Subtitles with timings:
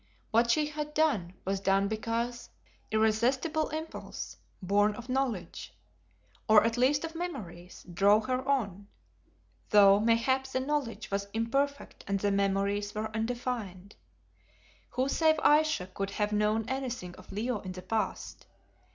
[0.31, 2.49] What she had done was done because
[2.89, 5.75] irresistible impulse, born of knowledge,
[6.49, 8.87] or at least of memories, drove her on,
[9.69, 13.95] though mayhap the knowledge was imperfect and the memories were undefined.
[14.89, 18.47] Who save Ayesha could have known anything of Leo in the past?